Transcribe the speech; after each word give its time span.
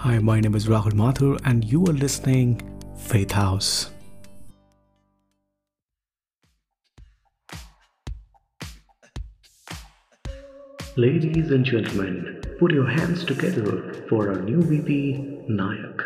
Hi, 0.00 0.20
my 0.20 0.38
name 0.38 0.54
is 0.54 0.66
Rahul 0.68 0.92
Mathur, 0.92 1.36
and 1.44 1.64
you 1.64 1.84
are 1.86 1.92
listening 1.92 2.50
Faith 2.96 3.32
House. 3.32 3.90
Ladies 10.96 11.50
and 11.50 11.64
gentlemen, 11.64 12.40
put 12.60 12.70
your 12.70 12.86
hands 12.88 13.24
together 13.24 13.92
for 14.08 14.28
our 14.28 14.40
new 14.42 14.62
VP, 14.62 14.98
Nayak. 15.50 16.04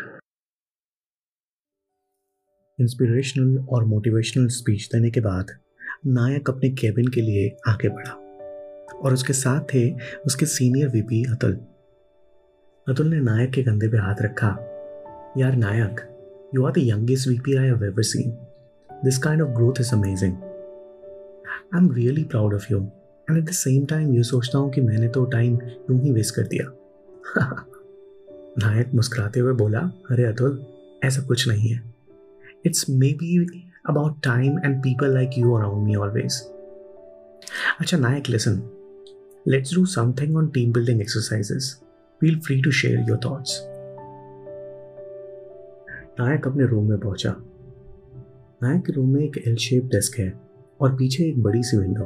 Inspirational 2.79 3.57
और 3.69 3.85
motivational 3.85 4.47
speech 4.55 4.87
देने 4.93 5.11
के 5.11 5.21
बाद 5.27 5.51
नायक 6.15 6.49
अपने 6.49 6.69
cabin 6.81 7.11
के 7.15 7.21
लिए 7.21 7.45
आगे 7.73 7.89
बढ़ा 7.89 8.13
और 9.03 9.13
उसके 9.13 9.33
साथ 9.33 9.61
थे 9.73 9.83
उसके 10.25 10.45
सीनियर 10.55 10.89
वीपी 10.95 11.23
अतुल 11.33 11.55
अतुल 12.87 13.07
ने 13.07 13.19
नायक 13.19 13.51
के 13.51 13.61
कंधे 13.63 13.87
पे 13.87 13.97
हाथ 13.97 14.21
रखा। 14.21 14.47
यार 15.37 15.55
Nayak 15.55 15.99
you 16.55 16.65
are 16.65 16.71
the 16.71 16.77
youngest 16.77 17.27
VP 17.27 17.55
I 17.55 17.65
have 17.65 17.83
ever 17.83 18.03
seen 18.03 18.31
this 19.03 19.17
kind 19.17 19.41
of 19.41 19.49
growth 19.49 19.79
is 19.79 19.93
amazing 19.93 20.33
I 20.33 21.77
am 21.77 21.91
really 21.91 22.23
proud 22.23 22.53
of 22.53 22.65
you 22.71 22.79
and 23.29 23.37
at 23.37 23.43
the 23.43 23.51
same 23.51 23.85
time 23.85 24.13
ये 24.13 24.23
सोचता 24.23 24.57
हूँ 24.57 24.71
कि 24.71 24.81
मैंने 24.81 25.07
तो 25.07 25.23
टाइम 25.25 25.53
यूँ 25.89 25.99
ही 26.01 26.11
वेस्ट 26.11 26.35
कर 26.35 26.47
दिया। 26.47 26.65
नायक 28.59 28.93
मुस्कुराते 28.93 29.39
हुए 29.39 29.53
बोला, 29.53 29.79
अरे 30.11 30.23
अतुल, 30.23 30.65
ऐसा 31.03 31.21
कुछ 31.21 31.47
नहीं 31.47 31.69
है। 31.69 31.81
It's 32.65 32.85
maybe 33.13 33.37
about 33.89 34.21
time 34.23 34.59
and 34.65 34.77
people 34.83 35.13
like 35.13 35.37
you 35.37 35.53
around 35.53 35.87
me 35.87 35.95
always 35.95 36.41
अच्छा 37.79 37.97
Nayak 37.97 38.29
listen 38.29 38.61
let's 39.47 39.73
do 39.75 39.85
something 39.85 40.37
on 40.37 40.47
team 40.47 40.73
building 40.73 41.01
exercises 41.01 41.73
feel 42.23 42.39
free 42.39 42.61
to 42.61 42.71
share 42.71 42.99
your 43.09 43.17
thoughts 43.25 43.57
Nayak 46.19 46.45
अपने 46.47 46.65
रूम 46.65 46.89
में 46.89 46.99
पहुँचा। 46.99 47.33
नायक 48.63 48.83
के 48.85 48.93
रूम 48.93 49.09
में 49.13 49.21
एक 49.21 49.37
एल 49.47 49.55
शेप 49.55 49.85
डेस्क 49.85 50.17
है 50.19 50.27
और 50.81 50.95
पीछे 50.95 51.23
एक 51.23 51.41
बड़ी 51.43 51.63
सी 51.63 51.77
window 51.77 52.05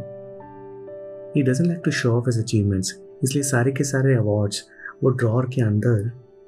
he 1.36 1.44
doesn't 1.44 1.68
like 1.68 1.82
to 1.86 1.92
show 1.92 2.12
off 2.12 2.30
his 2.30 2.40
achievements 2.40 2.94
इसलिए 3.24 3.44
सारे 3.44 3.72
के 3.72 3.84
सारे 3.84 4.16
अवार्ड्स 4.16 4.64
वो 5.04 5.09
ड्रॉर 5.09 5.46
के 5.46 5.62
अंदर 5.62 6.00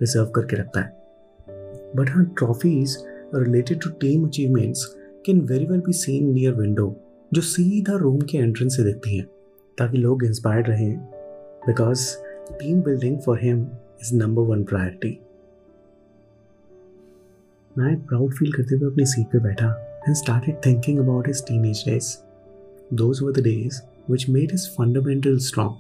रिज़र्व 0.02 0.26
करके 0.26 0.56
रखता 0.56 0.82
है। 0.82 0.90
बट 1.96 2.10
हाँ 2.10 2.26
trophies 2.38 2.98
related 3.36 3.82
to 3.82 3.90
team 4.02 4.26
achievements 4.28 4.86
can 5.26 5.42
very 5.42 5.66
well 5.66 5.82
be 5.82 5.94
seen 5.94 6.32
near 6.34 6.54
window 6.54 6.96
जो 7.34 7.42
सीधा 7.42 7.98
रूम 7.98 8.20
के 8.22 8.38
एंट्रेंस 8.38 8.78
से 8.78 8.84
दिखती 8.84 9.18
हैं, 9.18 9.26
ताकि 9.78 9.98
लोग 9.98 10.26
इंस्पायर्ड 10.26 10.70
रहें। 10.70 10.98
Because 11.68 12.08
team 12.52 12.82
building 12.82 13.20
for 13.22 13.40
him 13.42 13.66
is 14.02 14.14
number 14.16 14.42
one 14.42 14.64
priority 14.64 15.20
Nayak 17.78 18.00
proud 18.08 18.34
feel 18.34 18.52
करते 18.54 18.76
हुए 18.76 18.92
अपनी 18.92 19.06
सीट 19.06 19.28
पे 19.28 19.40
बैठा 19.40 19.68
and 20.08 20.16
started 20.16 20.56
thinking 20.66 21.00
about 21.00 21.28
his 21.28 21.44
teenage 21.48 21.84
days 21.88 22.16
those 22.96 23.22
were 23.24 23.32
the 23.32 23.44
days 23.44 23.82
which 24.12 24.30
made 24.30 24.52
his 24.52 24.68
fundamental 24.70 25.38
strong 25.38 25.78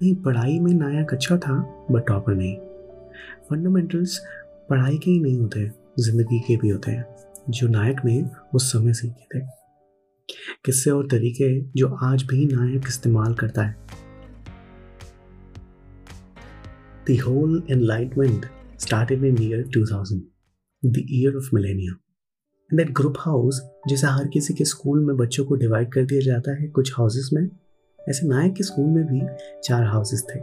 नहीं, 0.00 0.14
पढ़ाई 0.14 0.58
में 0.60 0.72
नायक 0.72 1.12
अच्छा 1.12 1.36
था 1.36 1.54
बट 1.90 2.06
टॉपर 2.06 2.34
नहीं. 2.34 2.56
फंडामेंटल्स 3.50 4.18
पढ़ाई 4.70 4.98
के 4.98 5.10
ही 5.10 5.20
नहीं 5.20 5.38
होते, 5.38 5.70
ज़िंदगी 6.00 6.38
के 6.38 6.56
भी 6.56 6.68
होते 6.68 6.90
हैं, 6.90 7.06
जो 7.50 7.68
नायक 7.68 8.04
ने 8.04 8.22
उस 8.54 8.72
समय 8.72 8.92
सीखे 8.92 9.38
थे। 9.38 9.44
किस्से 10.64 10.90
और 10.90 11.06
तरीके 11.06 11.48
जो 11.76 11.88
आज 12.02 12.22
भी 12.22 12.44
नायक 12.46 12.84
इस्तेमाल 12.88 13.34
करता 13.34 13.62
है। 13.62 13.85
The 17.10 17.18
whole 17.18 17.54
enlightenment 17.54 18.40
started 18.78 19.18
in 19.18 19.34
year 19.34 19.62
2000, 19.62 20.16
the 20.86 21.02
year 21.02 21.32
of 21.36 21.44
millennium. 21.54 21.94
That 22.74 22.92
group 22.92 23.14
house 23.18 23.70
जैसा 23.88 24.08
हर 24.08 24.28
किसी 24.28 24.54
के 24.54 24.64
स्कूल 24.64 25.04
में 25.04 25.16
बच्चों 25.16 25.44
को 25.44 25.54
डिवाइड 25.54 25.92
कर 25.92 26.04
दिया 26.04 26.20
जाता 26.20 26.62
है 26.62 26.68
कुछ 26.68 26.92
हाउसेस 26.96 27.30
में 27.32 27.48
ऐसे 28.08 28.28
नायक 28.28 28.54
के 28.54 28.64
स्कूल 28.64 28.86
में 28.86 29.04
भी 29.06 29.22
चार 29.64 29.84
हाउसेस 29.84 30.26
थे। 30.34 30.40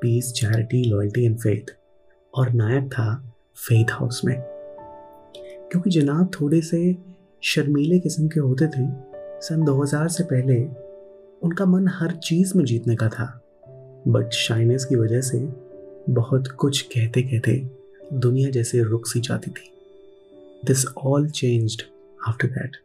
Peace 0.00 0.32
charity 0.32 0.84
loyalty 0.84 1.24
and 1.24 1.36
faith 1.36 1.76
और 2.34 2.52
नायक 2.52 2.92
था 2.92 3.34
फेथ 3.56 3.86
हाउस 3.90 4.24
में। 4.24 4.42
क्योंकि 5.70 5.90
जनाब 5.90 6.30
थोड़े 6.40 6.60
से 6.60 6.96
शर्मीले 7.42 7.98
किस्म 7.98 8.28
के 8.28 8.40
होते 8.40 8.66
थे 8.66 8.88
सन 9.40 9.64
2000 9.64 10.08
से 10.08 10.24
पहले 10.24 10.64
उनका 11.42 11.64
मन 11.64 11.88
हर 11.88 12.16
चीज़ 12.16 12.52
में 12.56 12.64
जीतने 12.64 12.96
का 12.96 13.08
था। 13.08 13.44
बट 14.08 14.30
शाइनेस 14.30 14.84
की 14.84 14.96
वजह 14.96 15.20
से 15.20 15.67
बहुत 16.10 16.48
कुछ 16.48 16.80
कहते 16.82 17.22
कहते 17.22 17.52
दुनिया 18.12 18.50
जैसे 18.50 18.82
रुक 18.82 19.06
सी 19.06 19.20
जाती 19.20 19.50
थी। 19.50 19.70
This 20.64 20.84
all 20.96 21.28
changed 21.28 21.82
after 22.28 22.48
that 22.48 22.76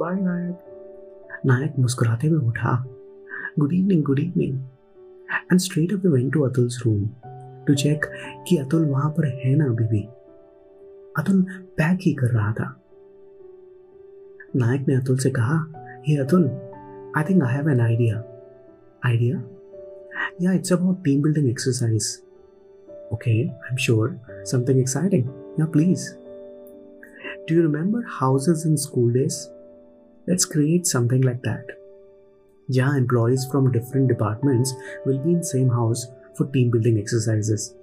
by 0.00 0.20
Nayak 0.20 1.40
Nayak 1.46 1.78
मुस्कुराते 1.78 2.26
हुए 2.26 2.46
उठा। 2.48 2.74
Good 3.58 3.72
evening 3.72 4.02
good 4.04 4.18
evening 4.18 4.58
and 5.32 5.60
straight 5.60 5.92
up 5.92 6.06
went 6.06 6.32
to 6.32 6.42
Atul's 6.42 6.82
room 6.86 7.08
to 7.66 7.74
check 7.74 8.06
कि 8.48 8.56
अतुल 8.56 8.84
वहाँ 8.84 9.10
पर 9.10 9.26
है 9.26 9.54
ना 9.54 9.64
अभी 9.64 9.84
भी। 9.84 10.02
अतुल 11.16 11.42
पैक 11.76 11.98
ही 12.02 12.12
कर 12.12 12.26
रहा 12.26 12.52
था। 12.52 12.82
नायक 14.56 14.88
ने 14.88 14.94
अतुल 14.94 15.18
से 15.18 15.30
कहा 15.30 15.56
hey 16.08 16.16
Atul 16.16 16.44
I 17.16 17.24
think 17.30 17.42
I 17.42 17.54
have 17.54 17.70
an 17.70 17.80
idea 17.80 18.22
idea 19.06 19.42
Yeah, 20.39 20.53
it's 20.53 20.71
about 20.71 21.03
team 21.03 21.21
building 21.21 21.49
exercise. 21.49 22.21
Okay, 23.11 23.51
I'm 23.69 23.77
sure. 23.77 24.19
Something 24.43 24.79
exciting. 24.79 25.33
Yeah, 25.57 25.65
please. 25.65 26.15
Do 27.47 27.55
you 27.55 27.63
remember 27.63 28.03
houses 28.19 28.65
in 28.65 28.77
school 28.77 29.11
days? 29.11 29.49
Let's 30.27 30.45
create 30.45 30.85
something 30.85 31.21
like 31.21 31.41
that. 31.43 31.65
Yeah, 32.69 32.97
employees 32.97 33.47
from 33.51 33.71
different 33.71 34.09
departments 34.09 34.73
will 35.05 35.19
be 35.19 35.31
in 35.31 35.43
same 35.43 35.69
house 35.69 36.07
for 36.35 36.47
team 36.47 36.71
building 36.71 36.97
exercises. 36.99 37.73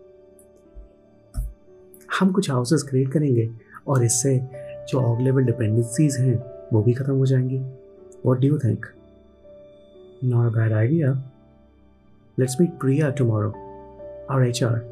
हम 2.18 2.32
कुछ 2.32 2.50
houses 2.50 2.82
create 2.88 3.12
करेंगे 3.12 3.48
और 3.88 4.04
इससे 4.04 4.38
जो 4.88 5.00
org 5.00 5.20
level 5.20 5.44
dependencies 5.44 6.16
हैं 6.20 6.34
वो 6.72 6.82
भी 6.82 6.92
खत्म 6.94 7.14
हो 7.18 7.26
जाएंगी 7.26 7.58
what 8.26 8.40
do 8.40 8.46
you 8.48 8.58
think 8.58 8.86
not 10.24 10.46
a 10.46 10.56
bad 10.58 10.72
idea 10.72 11.12
Let's 12.39 12.57
meet 12.57 12.79
Priya 12.79 13.11
tomorrow. 13.11 13.51
Our 14.29 14.43
HR. 14.43 14.85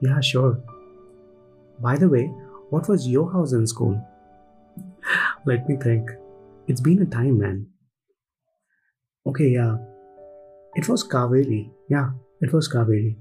Yeah, 0.00 0.20
sure. 0.20 0.58
By 1.80 1.96
the 1.96 2.08
way, 2.08 2.24
what 2.70 2.88
was 2.88 3.06
your 3.06 3.30
house 3.32 3.52
in 3.52 3.68
school? 3.68 4.04
Let 5.46 5.68
me 5.68 5.76
think. 5.76 6.10
It's 6.66 6.80
been 6.80 7.02
a 7.02 7.06
time, 7.06 7.38
man. 7.38 7.68
Okay, 9.28 9.50
yeah. 9.50 9.76
It 10.74 10.88
was 10.88 11.06
Kaveri. 11.06 11.70
Yeah, 11.88 12.10
it 12.40 12.52
was 12.52 12.68
Kaveri. 12.68 13.14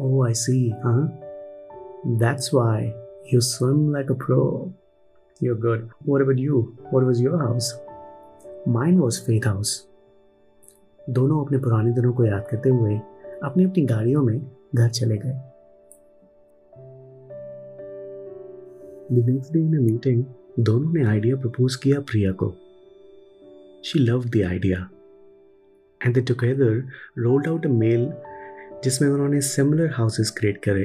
Oh, 0.00 0.24
I 0.24 0.32
see, 0.32 0.74
huh? 0.82 1.06
That's 2.18 2.52
why 2.52 2.92
you 3.26 3.40
swim 3.40 3.92
like 3.92 4.10
a 4.10 4.16
pro. 4.16 4.74
You're 5.40 5.62
good. 5.68 5.90
What 6.00 6.22
about 6.22 6.38
you? 6.38 6.76
What 6.90 7.06
was 7.06 7.20
your 7.20 7.38
house? 7.38 7.72
Mine 8.66 8.98
was 8.98 9.20
Faith 9.20 9.44
House. 9.44 9.86
दोनों 11.10 11.44
अपने 11.44 11.58
पुराने 11.58 11.92
दिनों 11.92 12.12
को 12.12 12.24
याद 12.24 12.46
करते 12.50 12.68
हुए 12.68 12.96
अपनी 13.44 13.64
अपनी 13.64 13.84
गाड़ियों 13.86 14.22
में 14.22 14.38
घर 14.74 14.88
चले 14.88 15.16
गए। 15.16 15.38
मीटिंग 19.12 20.24
दोनों 20.60 20.92
ने 20.92 21.04
आइडिया 21.04 21.36
प्रपोज 21.36 21.76
किया 21.76 22.00
प्रिया 22.00 22.32
को। 22.32 22.50
She 23.84 23.98
love 23.98 24.24
the 24.26 24.42
idea 24.48 24.88
and 26.00 26.14
they 26.14 26.20
together 26.22 26.82
rolled 27.18 27.48
out 27.48 27.66
a 27.66 27.70
mail 27.70 28.12
जिसमें 28.84 29.08
उन्होंने 29.08 29.40
सिमिलर 29.40 29.90
हाउसेस 29.94 30.30
क्रिएट 30.30 30.62
करे 30.64 30.84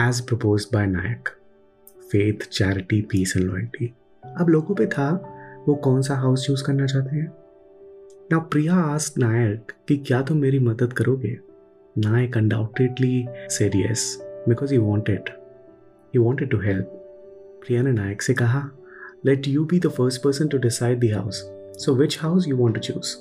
as 0.00 0.20
propose 0.20 0.66
by 0.72 0.86
Nayak 0.86 1.28
faith 2.10 2.48
charity 2.52 3.00
peace 3.10 3.36
and 3.36 3.46
loyalty 3.46 3.92
अब 4.22 4.48
लोगों 4.48 4.74
पे 4.74 4.86
था, 4.86 5.10
वो 5.68 5.74
कौन 5.74 6.02
सा 6.02 6.14
हाउस 6.14 6.46
चूज़ 6.46 6.64
करना 6.64 6.86
चाहते 6.86 7.16
हैं? 7.16 7.43
Now 8.30 8.40
Priya 8.40 8.72
asked 8.72 9.18
Nayak 9.18 9.72
कि 9.88 9.96
क्या 10.08 10.20
तुम 10.28 10.38
मेरी 10.40 10.58
मदद 10.58 10.92
करोगे 10.98 11.36
Nayak 11.96 12.36
undoubtedly 12.36 13.28
said 13.48 13.74
yes 13.74 14.04
because 14.48 14.70
he 14.70 14.78
wanted. 14.78 15.32
He 16.14 16.18
wanted 16.18 16.50
to 16.52 16.60
help. 16.60 16.94
Priya 17.64 17.82
ने 17.82 17.92
नायक 17.92 18.22
से 18.22 18.34
कहा 18.34 18.70
Let 19.26 19.46
you 19.46 19.66
be 19.66 19.78
the 19.78 19.90
first 19.90 20.22
person 20.22 20.48
to 20.48 20.58
decide 20.58 21.00
the 21.00 21.10
house. 21.10 21.42
So 21.76 21.92
which 21.92 22.18
house 22.18 22.46
you 22.46 22.56
want 22.56 22.74
to 22.74 22.80
choose? 22.80 23.12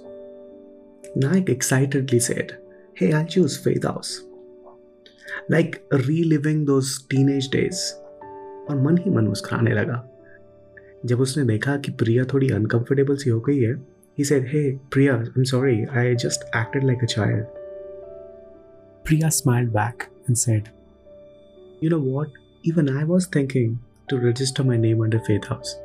Nayak 1.17 1.49
excitedly 1.49 2.19
said, 2.19 2.57
Hey, 2.93 3.13
I'll 3.13 3.25
choose 3.25 3.57
Faith 3.57 3.83
House. 3.83 4.21
Like 5.49 5.83
reliving 5.91 6.65
those 6.65 6.97
teenage 7.09 7.49
days. 7.49 7.85
और 8.69 8.75
मन 8.81 8.97
ही 8.97 9.11
मन 9.11 9.27
मुस्कुराने 9.27 9.71
लगा 9.71 10.03
जब 11.05 11.21
उसने 11.21 11.43
देखा 11.45 11.75
कि 11.77 11.91
प्रिया 11.91 12.23
थोड़ी 12.33 12.49
अनकंफर्टेबल 12.49 13.15
सी 13.15 13.29
हो 13.29 13.39
गई 13.47 13.59
है 13.59 13.73
He 14.15 14.23
said, 14.23 14.47
Hey, 14.47 14.79
Priya, 14.89 15.25
I'm 15.35 15.45
sorry, 15.45 15.87
I 15.87 16.13
just 16.13 16.43
acted 16.53 16.83
like 16.83 17.01
a 17.01 17.07
child. 17.07 17.45
Priya 19.03 19.31
smiled 19.31 19.73
back 19.73 20.09
and 20.27 20.37
said, 20.37 20.69
You 21.81 21.89
know 21.89 21.99
what? 21.99 22.29
Even 22.63 22.89
I 22.89 23.03
was 23.03 23.25
thinking 23.25 23.79
to 24.09 24.19
register 24.19 24.63
my 24.63 24.77
name 24.77 25.01
under 25.01 25.19
Faith 25.19 25.45
House. 25.45 25.75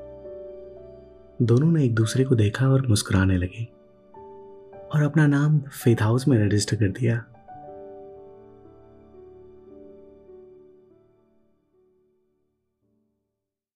दोनों 1.42 1.70
ने 1.72 1.84
एक 1.84 1.94
दूसरे 1.94 2.24
को 2.24 2.34
देखा 2.34 2.68
और 2.68 2.86
मुस्कुराने 2.86 3.36
लगे 3.36 3.64
और 4.94 5.02
अपना 5.02 5.26
नाम 5.26 5.58
फेथ 5.60 6.02
हाउस 6.02 6.28
में 6.28 6.38
रजिस्टर 6.38 6.76
कर 6.76 6.88
दिया 6.88 7.24